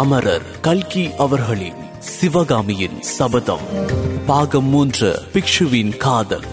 அமரர் 0.00 0.60
கல்கி 0.60 1.14
அவர்களின் 1.14 1.74
சிவகாமியின் 1.98 3.02
சபதம். 3.02 3.60
பாகம் 4.26 4.64
மூன்று 4.64 5.22
பிக்ஷுவின் 5.32 5.96
காதல். 5.96 6.44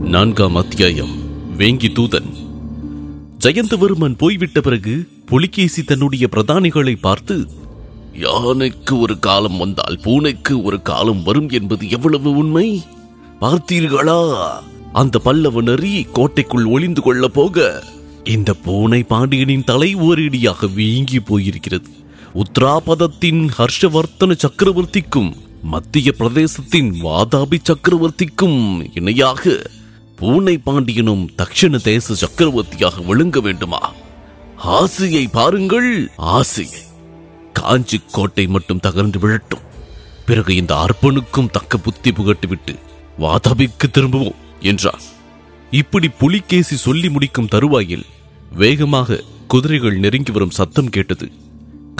நான்காம் 0.00 0.56
அத்தியாயம் 0.56 1.12
வேங்கி 1.58 1.88
தூதன். 1.92 2.34
ஜெயந்தவர்மன் 3.44 4.18
போய்விட்ட 4.18 4.60
பிறகு 4.60 5.08
புலிகேசி 5.26 5.82
தன்னுடைய 5.82 6.28
பிரதானிகளை 6.32 6.96
பார்த்து 7.00 7.48
யானைக்கு 8.14 8.98
ஒரு 8.98 9.18
காலம் 9.18 9.56
வந்தால் 9.56 9.98
பூனைக்கு 10.02 10.62
ஒரு 10.62 10.82
காலம் 10.82 11.22
வரும் 11.22 11.48
என்பது 11.48 11.90
எவ்வளவு 11.90 12.30
உண்மை? 12.30 12.82
பார்த்தீர்களா? 13.40 14.38
அந்த 14.92 15.18
பல்லவ 15.18 15.60
நரி 15.60 16.06
கோட்டைக்குள் 16.12 16.64
ஒளிந்து 16.64 17.02
கொள்ள 17.02 17.28
போக 17.28 17.82
இந்த 18.24 18.54
பூனை 18.54 19.02
பாண்டியனின் 19.02 19.64
தலை 19.64 19.94
ஓரிடியாக 19.94 20.74
வீங்கி 20.74 21.18
போயிருக்கிறது. 21.18 22.02
உத்ராபதத்தின் 22.34 23.48
ஹர்ஷவர்த்தன 23.58 24.34
சக்கரவர்த்திக்கும் 24.34 25.36
மத்திய 25.62 26.14
பிரதேசத்தின் 26.18 26.90
வாதாபி 27.02 27.58
சக்கரவர்த்திக்கும் 27.62 28.86
இணையாக 28.94 29.62
பூனை 30.16 30.58
பாண்டியனும் 30.58 31.30
தக்ஷண 31.38 31.80
தேச 31.82 32.14
சக்கரவர்த்தியாக 32.14 33.04
விளங்க 33.04 33.40
வேண்டுமா? 33.40 33.92
ஆசையை 34.56 35.26
பாருங்கள் 35.26 36.10
ஆசையை. 36.16 36.80
காஞ்சி 37.52 38.00
கோட்டை 38.10 38.46
மட்டும் 38.46 38.80
தகர்ந்து 38.82 39.18
விழட்டும். 39.18 39.64
பிறகு 40.26 40.54
இந்த 40.56 40.74
அர்ப்பனுக்கும் 40.74 41.50
தக்க 41.50 41.76
புத்தி 41.76 42.10
புகட்டுவிட்டு 42.10 42.74
வாதாபிக்கு 43.18 43.88
திரும்புவோம் 43.92 44.42
என்றார் 44.60 45.02
இப்படி 45.70 46.08
புலிகேசி 46.08 46.76
சொல்லி 46.76 47.10
முடிக்கும் 47.10 47.48
தருவாயில் 47.48 48.04
வேகமாக 48.52 49.22
குதிரைகள் 49.48 49.98
நெருங்கி 49.98 50.32
வரும் 50.32 50.50
சத்தம் 50.50 50.88
கேட்டது. 50.88 51.32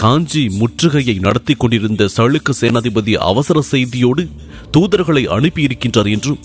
காஞ்சி 0.05 0.47
முற்றுகையை 0.47 1.19
நடத்தி 1.19 1.53
கொண்டிருந்த 1.53 2.09
சளுக்க 2.17 2.53
சேனாதிபதி 2.61 3.13
அவசர 3.13 3.61
செய்தியோடு 3.61 4.27
தூதர்களை 4.77 5.23
அனுப்பியிருக்கின்றார் 5.27 6.11
என்றும் 6.11 6.37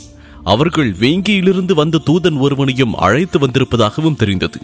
அவர்கள் 0.44 0.92
வேங்கியிலிருந்து 0.92 1.72
வந்த 1.72 2.00
தூதன் 2.06 2.38
ஒருவனையும் 2.38 2.94
அழைத்து 2.94 3.38
வந்திருப்பதாகவும் 3.38 4.16
தெரிந்தது. 4.16 4.58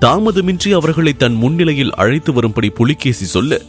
தாமதமின்றி 0.00 0.70
அவர்களை 0.70 1.12
தன் 1.12 1.34
முன்னிலையில் 1.34 1.92
அழைத்து 1.92 2.32
வரும்படி 2.32 2.68
புலிகேசி 2.68 3.24
சொல்ல 3.24 3.60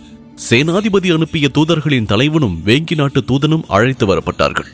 சேனாதிபதி 0.49 1.13
அனுப்பிய 1.13 1.49
தூதர்களின் 1.53 2.05
தலைவனும் 2.05 2.61
வேங்கி 2.65 2.95
நாட்டு 2.95 3.23
தூதனும் 3.27 3.63
அழைத்து 3.67 4.15
வரப்பட்டார்கள். 4.15 4.71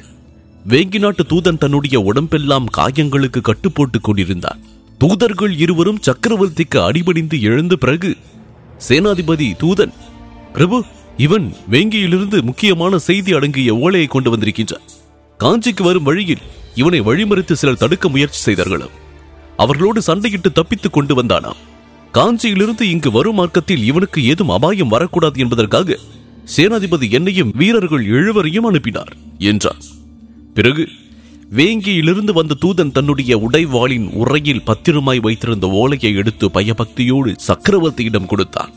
வேங்கி 0.68 1.00
நாட்டு 1.00 1.24
தூதன் 1.24 1.58
தன்னுடைய 1.58 2.00
உடம்பெல்லாம் 2.00 2.66
காயங்களுக்கு 2.78 3.42
கட்டுப்போட்டுக் 3.42 4.02
கொண்டிருந்தான். 4.02 4.60
தூதர்கள் 4.98 5.58
இருவரும் 5.58 6.00
சக்கரவர்த்திக்கு 6.00 6.84
அடிபடிந்து 6.86 7.42
எழுந்த 7.42 7.76
பிறகு 7.76 8.16
சேனாதிபதி 8.90 9.54
தூதன். 9.58 9.94
பிரபு 10.54 10.84
இவன் 11.18 11.54
வேங்கியிலிருந்து 11.72 12.42
முக்கியமான 12.42 12.98
செய்தி 12.98 13.34
அடங்கிய 13.34 13.76
ஓலையை 13.76 14.08
கொண்டு 14.08 14.38
வந்திருக்கின்றான். 14.38 14.88
காஞ்சிக்கு 15.40 15.84
வரும் 15.84 16.04
வழியில் 16.04 16.42
இவனை 16.76 17.02
வழிமறித்து 17.02 17.54
சிலர் 17.54 17.78
தடுக்க 17.78 18.10
முயற்சி 18.10 18.52
செய்தார்களாம். 18.52 18.90
அவர்களோடு 19.58 20.02
சண்டையிட்டு 20.08 20.52
தப்பித்துக் 20.54 20.94
கொண்டு 20.94 21.24
வந்தானாம். 21.24 21.56
காஞ்சியிலிருந்து 22.14 22.82
இங்கு 22.82 23.12
வரும் 23.12 23.36
மார்க்கத்தில் 23.36 23.84
இவனுக்கு 23.84 24.26
ஏதும் 24.26 24.50
அபாயம் 24.50 24.88
வரக்கூடாது 24.88 25.40
என்பதற்காக 25.40 25.98
சேனாதிபதி 26.56 27.12
என்னையும் 27.12 27.52
வீரர்கள் 27.54 28.06
எழுவரையும் 28.06 28.68
அனுப்பினார் 28.68 29.14
என்றார் 29.38 29.82
பிறகு 30.54 30.88
வேங்கியிலிருந்து 31.52 32.34
வந்த 32.34 32.56
தூதன் 32.62 32.92
தன்னுடைய 32.92 33.38
உடைவாளின் 33.38 34.14
உரையில் 34.14 34.64
பத்திரமாய் 34.64 35.20
வைத்திருந்த 35.20 35.68
ஓலையை 35.68 36.14
எடுத்து 36.14 36.48
பயபக்தியோடு 36.48 37.32
சக்கரவர்த்தியிடம் 37.48 38.26
கொடுத்தான். 38.26 38.72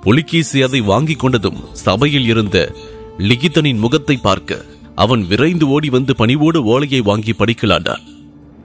புலிகேசி 0.00 0.62
அதை 0.62 0.80
வாங்கிக் 0.80 1.24
கொண்டதும் 1.24 1.60
சபையில் 1.72 2.26
இருந்த 2.26 2.72
லிகிதனின் 3.18 3.78
முகத்தை 3.78 4.16
பார்க்க 4.16 4.64
அவன் 4.94 5.26
விரைந்து 5.26 5.68
ஓடி 5.68 5.88
வந்து 5.90 6.16
பணிவோடு 6.16 6.62
ஓலையை 6.62 7.00
வாங்கி 7.00 7.34
படிக்கலாண்டான். 7.38 8.02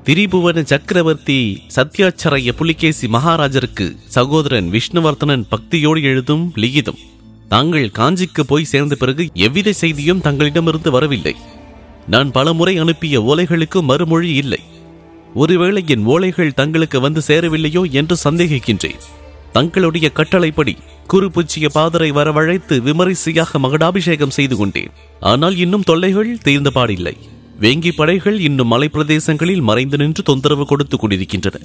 திரிபுவன 0.04 0.64
சக்கரவர்த்தி 0.64 1.62
சத்யாச்சரைய 1.76 2.52
புலிகேசி 2.52 3.08
மகாராஜருக்கு 3.08 3.96
சகோதரன் 4.06 4.70
விஷ்ணுவர்த்தனன் 4.72 5.48
பக்தியோடு 5.50 6.02
எழுதும் 6.02 6.54
லிகிதம். 6.56 7.00
தாங்கள் 7.48 7.90
காஞ்சிக்கு 7.90 8.44
போய் 8.48 8.64
சேர்ந்த 8.64 8.96
பிறகு 8.96 9.30
எவ்வித 9.34 9.74
செய்தியும் 9.74 10.22
தங்களிடமிருந்து 10.22 10.92
வரவில்லை. 10.92 11.36
நான் 12.08 12.32
பலமுறை 12.32 12.78
அனுப்பிய 12.78 13.22
ஓலைகளுக்கு 13.22 13.82
மறுமொழி 13.82 14.34
இல்லை. 14.34 14.60
ஒருவேளை 15.34 15.84
என் 15.88 16.06
ஓலைகள் 16.06 16.54
தங்களுக்கு 16.54 17.00
வந்து 17.00 17.22
சேரவில்லையோ 17.28 17.92
என்று 17.92 18.18
சந்தேகிக்கின்றேன். 18.24 19.02
தங்களுடைய 19.52 20.10
கட்டளைப்படி 20.10 20.78
குறுபுச்சிய 21.08 21.68
பாதரை 21.76 22.10
வரவழைத்து 22.12 22.82
விமரிசையாக 22.82 23.60
மகடாபிஷேகம் 23.60 24.30
செய்து 24.30 24.56
கொண்டேன். 24.56 24.90
ஆனால் 25.20 25.58
இன்னும் 25.58 25.84
தொல்லைகள் 25.84 26.38
தீர்ந்த 26.38 26.72
பாடில்லை. 26.76 27.18
வேங்கி 27.60 27.92
படைகள் 27.92 28.40
இன்னும் 28.40 28.72
மலைப்பிரதேசங்களில் 28.72 29.62
மறைந்து 29.62 29.98
நின்று 29.98 30.24
தொந்தரவு 30.24 30.66
கொடுத்து 30.66 30.98
கொண்டிருக்கின்றன. 30.98 31.58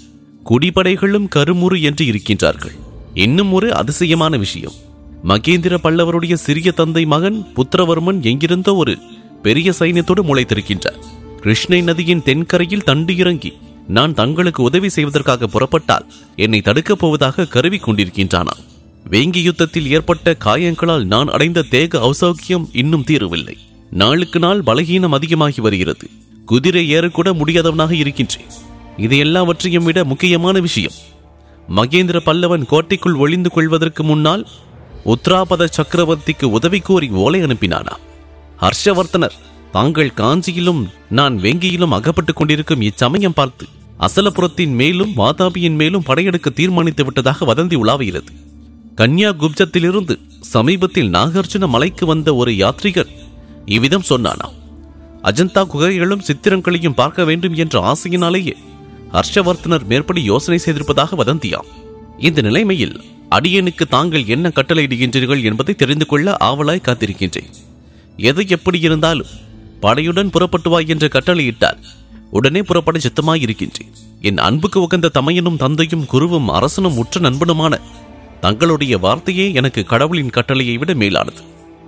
குடிப்படைகளும் 0.44 1.28
கருமுறு 1.34 1.80
என்று 1.80 2.04
இருக்கின்றார்கள். 2.04 2.74
இன்னும் 3.14 3.52
ஒரு 3.52 3.74
அதிசயமான 3.74 4.36
விஷயம். 4.36 4.72
மகேந்திர 5.24 5.78
பல்லவருடைய 5.82 6.34
சிறிய 6.34 6.72
தந்தை 6.72 7.04
மகன் 7.04 7.46
புத்திரவர்மன் 7.56 8.20
எங்கிருந்தோ 8.20 8.74
ஒரு 8.74 8.98
பெரிய 9.44 9.68
சைன்யத்தோடு 9.78 10.22
முளைத்திருக்கின்றார் 10.28 11.00
கிருஷ்ணை 11.40 11.80
நதியின் 11.80 12.22
தென்கரையில் 12.22 12.84
தண்டு 12.84 13.12
இறங்கி 13.16 13.52
நான் 13.88 14.14
தங்களுக்கு 14.14 14.60
உதவி 14.62 14.88
செய்வதற்காக 14.88 15.46
புறப்பட்டால் 15.46 16.06
என்னை 16.36 16.60
தடுக்கப் 16.60 17.00
போவதாக 17.02 17.46
கருவி 17.46 17.78
கொண்டிருக்கின்றானாம். 17.78 18.62
வேங்கி 19.10 19.40
யுத்தத்தில் 19.42 19.90
ஏற்பட்ட 19.90 20.36
காயங்களால் 20.44 21.04
நான் 21.04 21.28
அடைந்த 21.28 21.66
தேக 21.74 22.10
அசௌக்கியம் 22.10 22.64
இன்னும் 22.72 23.04
தீரவில்லை. 23.10 23.56
நாளுக்கு 23.90 24.38
நாள் 24.38 24.62
பலகீனம் 24.66 25.16
அதிகமாகி 25.18 25.60
வருகிறது. 25.60 26.06
குதிரை 26.46 26.84
ஏறக்கூட 26.94 27.28
முடியாதவனாக 27.32 27.92
இருக்கின்றேன். 27.94 28.50
இது 28.96 29.18
எல்லாவற்றையும் 29.18 29.84
விட 29.84 30.04
முக்கியமான 30.04 30.60
விஷயம் 30.60 30.96
மகேந்திர 31.68 32.18
பல்லவன் 32.26 32.66
கோட்டைக்குள் 32.66 33.20
ஒளிந்து 33.24 33.50
கொள்வதற்கு 33.50 34.02
முன்னால் 34.04 34.44
உத்ராபத 35.04 35.68
சக்கரவர்த்திக்கு 35.76 36.46
உதவி 36.56 36.80
கோரி 36.80 37.08
ஓலை 37.24 37.40
அனுப்பினானா 37.42 37.94
ஹர்ஷவர்த்தனர் 38.64 39.34
தாங்கள் 39.72 40.10
காஞ்சியிலும் 40.16 40.82
நான் 41.08 41.38
வேங்கியிலும் 41.38 41.88
அகப்பட்டுக் 41.88 42.36
கொண்டிருக்கும் 42.36 42.80
இச்சமயம் 42.80 43.34
பார்த்து 43.34 43.66
அசலபுரத்தின் 43.98 44.74
மேலும் 44.74 45.12
வாதாபியின் 45.16 45.74
மேலும் 45.74 46.02
படையெடுக்க 46.02 46.50
தீர்மானித்து 46.50 47.04
விட்டதாக 47.04 47.54
வதந்தி 47.54 47.76
உலாவுகிறது 47.76 48.30
கன்யா 48.96 49.30
குப்ஜத்திலிருந்து 49.32 50.14
சமீபத்தில் 50.40 51.10
நாகார்ஜுன 51.10 51.68
மலைக்கு 51.68 52.06
வந்த 52.06 52.34
ஒரு 52.34 52.52
யாத்ரிகர் 52.52 53.10
இவ்விதம் 53.66 54.06
சொன்னானாம் 54.08 54.56
அஜந்தா 55.22 55.64
குகைகளும் 55.64 56.24
சித்திரங்களையும் 56.28 56.94
பார்க்க 56.94 57.24
வேண்டும் 57.24 57.54
என்ற 57.54 57.80
ஆசையினாலேயே 57.80 58.56
ஹர்ஷவர்த்தனர் 59.12 59.84
மேற்படி 59.84 60.22
யோசனை 60.22 60.60
செய்திருப்பதாக 60.64 61.16
வதந்தியாம். 61.24 61.68
இந்த 62.18 62.40
நிலைமையில் 62.40 63.00
அடியனுக்கு 63.30 63.84
தாங்கள் 63.88 64.24
என்ன 64.24 64.48
கட்டளையிடுகின்றீர்கள் 64.48 65.44
என்பதை 65.44 65.74
தெரிந்து 65.74 66.06
கொள்ள 66.06 66.36
ஆவலாய் 66.40 66.86
காத்திருக்கின்றேன். 66.86 67.52
எது 68.16 68.46
எப்படி 68.48 68.80
இருந்தாலும் 68.80 69.32
படையுடன் 69.80 70.30
புறப்பட்டு 70.30 70.70
வா 70.70 70.78
என்று 70.78 71.08
கட்டளையிட்டால் 71.08 71.80
உடனே 72.30 72.62
புறப்பட 72.62 72.98
சித்தமாய் 72.98 73.40
இருக்கின்றேன் 73.40 73.92
என் 74.20 74.38
அன்புக்கு 74.38 74.80
உகந்த 74.80 75.10
தமையனும் 75.14 75.56
தந்தையும் 75.56 76.06
குருவும் 76.12 76.48
அரசனும் 76.48 76.96
உற்ற 76.96 77.20
நண்பனுமான 77.20 77.80
தங்களுடைய 78.40 78.98
வார்த்தையே 78.98 79.52
எனக்கு 79.52 79.84
கடவுளின் 79.84 80.30
கட்டளையை 80.30 80.76
விட 80.76 80.94
மேலானது. 80.94 81.42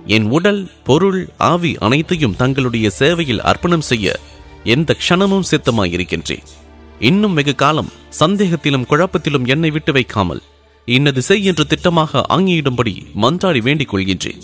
என் 0.05 0.27
உடல் 0.29 0.71
பொருள் 0.83 1.29
ஆவி 1.37 1.77
அனைத்தையும் 1.77 2.35
தங்களுடைய 2.35 2.89
சேவையில் 2.89 3.41
அர்ப்பணம் 3.41 3.81
செய்ய 3.81 4.19
எந்த 4.63 4.95
க்ஷணமும் 4.99 5.49
சித்தமாயிருக்கின்றேன். 5.51 6.45
இன்னும் 6.99 7.33
வெகு 7.33 7.55
காலம் 7.55 7.91
சந்தேகத்திலும் 8.19 8.85
குழப்பத்திலும் 8.89 9.47
என்னை 9.47 9.69
விட்டு 9.69 9.91
வைக்காமல் 9.91 10.41
இன்னது 10.85 11.21
செய் 11.21 11.43
என்று 11.43 11.65
திட்டமாக 11.69 12.21
ஆங்கியிடும்படி 12.29 12.93
மன்றாடி 13.21 13.61
வேண்டிக் 13.61 13.95
கொள்கின்றேன். 13.95 14.41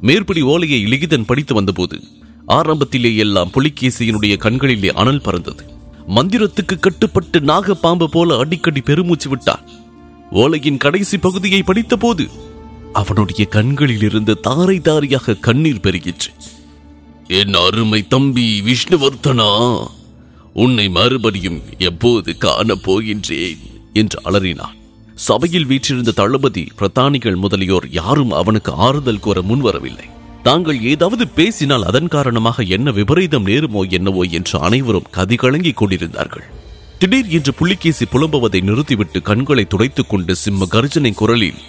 மேற்படி 0.00 0.42
ஓலையை 0.42 0.84
லிகிதன் 0.84 1.24
படித்து 1.24 1.54
வந்தபோது 1.54 2.00
ஆரம்பத்திலே 2.48 3.16
எல்லாம் 3.16 3.50
புலிகேசியினுடைய 3.54 4.36
கண்களிலே 4.36 4.92
அனல் 4.92 5.20
பறந்தது. 5.20 5.64
மந்திரத்துக்கு 6.08 6.78
கட்டுப்பட்டு 6.80 7.40
நாகப்பாம்பு 7.40 8.04
போல 8.04 8.36
அடிக்கடி 8.36 8.80
பெருமூச்சு 8.80 9.28
விட்டான். 9.28 9.68
ஓலையின் 10.32 10.76
கடைசி 10.76 11.18
பகுதியை 11.18 11.62
படித்தபோது 11.66 12.28
அவனுடைய 12.92 13.44
கண்களில் 13.44 14.02
இருந்து 14.02 14.40
தாரை 14.40 14.80
தாரையாக 14.80 15.34
கண்ணீர் 15.34 15.82
பெருகிற்று. 15.82 16.30
என் 17.28 17.54
அருமை 17.54 18.08
தம்பி 18.08 18.62
விஷ்ணுவர்த்தனா 18.66 19.50
உன்னை 20.54 20.88
மறுபடியும் 20.88 21.60
எப்போது 21.78 22.38
காணப் 22.38 22.90
போகின்றேன் 22.90 23.58
என்று 23.92 24.20
அலறினான். 24.24 24.77
சபையில் 25.26 25.64
வீற்றிருந்த 25.64 26.10
தளபதி 26.10 26.62
பிரதானிகள் 26.76 27.36
முதலியோர் 27.36 27.86
யாரும் 27.90 28.30
அவனுக்கு 28.30 28.72
ஆறுதல் 28.72 29.18
கூற 29.18 29.40
முன்வரவில்லை. 29.40 30.06
தாங்கள் 30.42 30.82
ஏதாவது 30.82 31.28
பேசினால் 31.28 31.82
அதன் 31.82 32.08
காரணமாக 32.08 32.62
என்ன 32.62 32.90
விபரீதம் 32.90 33.46
நேருமோ 33.46 33.82
என்னவோ 33.88 34.22
என்று 34.22 34.60
அனைவரும் 34.60 35.10
கதிகலங்கிக் 35.16 35.74
கொண்டிருந்தார்கள். 35.74 36.46
திடீர் 36.98 37.28
என்று 37.28 37.54
புலிகேசி 37.54 38.04
புலம்புவதை 38.04 38.60
நிறுத்திவிட்டு 38.62 39.22
கண்களை 39.22 39.64
துடைத்துக் 39.64 40.08
கொண்டு 40.08 40.34
சிம்ம 40.36 40.66
கர்ஜனை 40.66 41.12
குரலில் 41.14 41.60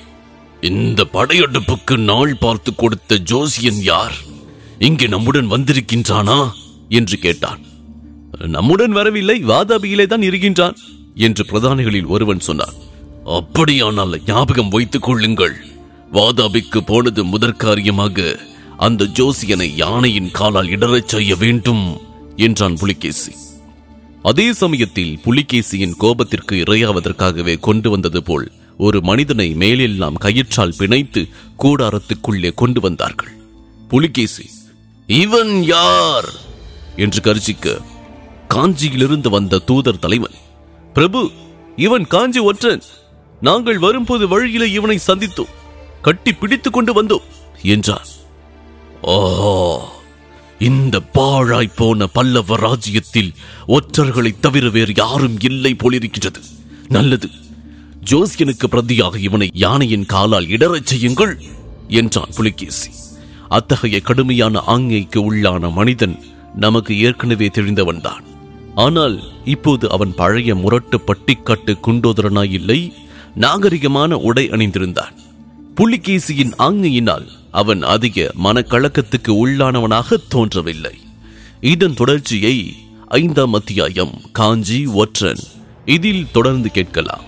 இந்த 0.62 1.06
படையெடுப்புக்கு 1.14 1.98
நாள் 1.98 2.36
பார்த்து 2.36 2.76
கொடுத்த 2.76 3.18
ஜோசியன் 3.32 3.82
யார்? 3.82 4.18
இங்கே 4.80 5.08
நம்முடன் 5.08 5.52
வந்திருக்கின்றானா? 5.52 6.40
என்று 6.90 7.18
கேட்டான். 7.18 7.62
நம்முடன் 8.48 8.92
வரவில்லை 8.92 9.38
வாதாபியிலே 9.44 10.06
தான் 10.06 10.22
இருக்கின்றான் 10.22 10.78
என்று 11.16 11.44
பிரதானிகளில் 11.44 12.08
ஒருவன் 12.08 12.40
சொன்னான். 12.40 12.78
அப்படியானால் 13.36 14.22
ஞாபகம் 14.26 14.70
வைத்துக் 14.70 15.02
கொள்ளுங்கள். 15.02 15.66
வாதாபிக்கு 16.14 16.78
போனது 16.78 17.26
முதற்காரியமாக 17.26 18.40
அந்த 18.78 19.06
ஜோசியனை 19.06 19.76
யானையின் 19.76 20.32
காலால் 20.32 20.68
இடறச் 20.68 21.08
செய்ய 21.08 21.36
வேண்டும் 21.36 21.98
என்றான் 22.36 22.76
புலிகேசி. 22.76 23.32
அதே 24.22 24.54
சமயத்தில் 24.54 25.20
புலிகேசியின் 25.26 25.94
கோபத்திற்கு 26.00 26.52
இரையாவதற்காகவே 26.52 27.60
கொண்டு 27.60 27.90
வந்தது 27.90 28.24
போல் 28.24 28.52
ஒரு 28.78 29.02
மனிதனை 29.02 29.54
மேலெல்லாம் 29.54 30.16
கயிற்றால் 30.16 30.76
பிணைத்து 30.78 31.30
கூடாரத்துக்குள்ளே 31.64 32.54
கொண்டு 32.54 32.82
வந்தார்கள். 32.82 33.32
புலிகேசி 33.88 34.50
இவன் 35.08 35.64
யார்? 35.64 36.30
என்று 36.96 37.22
கர்ஜிக்க 37.22 37.82
காஞ்சியிலிருந்து 38.54 39.30
வந்த 39.30 39.58
தூதர் 39.58 40.00
தலைவன். 40.00 40.34
பிரபு 40.94 41.32
இவன் 41.76 42.08
காஞ்சி 42.08 42.40
ஒற்றன். 42.40 42.82
நாங்கள் 43.42 43.78
வரும்போது 43.78 44.28
வழியிலே 44.28 44.72
இவனை 44.72 45.00
சந்தித்தோம் 45.08 45.56
கட்டி 46.02 46.34
பிடித்துக் 46.34 46.74
கொண்டு 46.74 47.04
வந்தோம் 47.04 47.24
என்றார் 47.64 48.08
ஓஹோ 49.02 49.88
இந்த 50.60 51.00
பாழாய் 51.00 51.72
போன 51.76 52.08
பல்லவ 52.08 52.56
ராஜ்யத்தில் 52.56 53.34
ஒற்றர்களைத் 53.68 54.40
தவிர 54.40 54.70
வேறு 54.70 54.94
யாரும் 54.96 55.38
இல்லை 55.40 55.76
போலிருக்கிறது 55.76 56.40
நல்லது 56.88 57.30
ஜோசியனுக்கு 58.10 58.68
பிரதியாக 58.72 59.16
இவனை 59.16 59.50
யானையின் 59.54 60.06
காலால் 60.06 60.48
இடறச் 60.48 60.86
செய்யுங்கள் 60.86 61.42
என்றான் 61.88 62.30
புலிகேசி. 62.36 62.90
அத்தகைய 63.48 64.00
கடுமையான 64.00 64.60
ஆங்கைக்கு 64.60 65.34
உள்ளான 65.34 65.72
மனிதன் 65.72 66.24
நமக்கு 66.56 67.00
ஏற்கனவே 67.00 67.48
தெரிந்தவன்தான் 67.48 68.24
ஆனால் 68.76 69.24
இப்போது 69.46 69.92
அவன் 69.92 70.14
பழைய 70.16 70.56
முரட்டு 70.56 70.98
பட்டிக்காட்டு 70.98 71.76
குண்டோதரனாயில்லை 71.88 72.94
நாகரிகமான 73.36 74.14
உடை 74.14 74.50
அணிந்திருந்தான். 74.50 75.16
புலிகேசியின் 75.76 76.52
ஆங்கையினால் 76.58 77.28
அவன் 77.52 77.82
அதிக 77.82 78.32
மனக்கலக்கத்துக்கு 78.44 79.28
உள்ளானவனாக 79.28 80.18
தோன்றவில்லை. 80.30 80.96
இதன் 81.62 81.94
தொடர்ச்சியை 81.94 82.74
ஐந்தாம் 83.08 83.54
அத்தியாயம் 83.54 84.22
காஞ்சி 84.32 84.86
ஒற்றன் 84.86 85.40
இதில் 85.86 86.28
தொடர்ந்து 86.32 86.72
கேட்கலாம். 86.72 87.24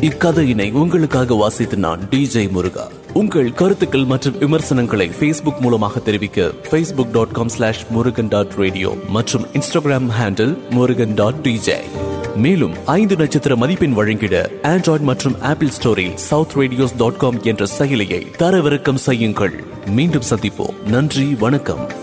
இக்கதையினை 0.00 0.72
உங்களுக்காக 0.72 1.34
வாசித்து 1.34 1.76
நான் 1.76 2.00
டிஜே 2.10 2.50
முருகா. 2.50 2.88
உங்கள் 3.12 3.52
கருத்துக்கள் 3.52 4.04
மற்றும் 4.04 4.38
விமர்சனங்களை 4.38 5.08
ஃபேஸ்புக் 5.08 5.60
மூலமாக 5.60 6.00
தெரிவிக்க 6.00 6.52
Facebook 6.70 7.10
dot 7.10 7.30
com 7.30 7.48
slash 7.48 7.86
Murugan 7.90 8.28
dot 8.28 8.52
radio 8.56 8.98
மற்றும் 9.08 9.46
Instagram 9.46 10.10
handle 10.20 10.70
Murugan 10.70 11.14
dot 11.14 11.34
DJ 11.34 11.78
மேலும் 12.36 12.86
ஐந்து 12.86 13.16
நட்சத்திர 13.16 13.56
மதிப்பெண் 13.56 13.92
வழங்கிட 13.92 14.50
ஆண்ட்ராய்டு 14.62 15.00
மற்றும் 15.00 15.42
ஆப்பிள் 15.42 15.68
ஸ்டோரில் 15.68 16.14
சவுத் 16.14 16.52
ரேடியோஸ் 16.54 16.96
டாட் 16.96 17.16
காம் 17.16 17.42
என்ற 17.42 17.66
செயலியை 17.78 18.26
தரவிறக்கம் 18.38 18.94
செய்யுங்கள். 18.94 19.64
மீண்டும் 19.86 20.22
சந்திப்போம். 20.30 20.82
நன்றி 20.82 21.36
வணக்கம். 21.38 21.97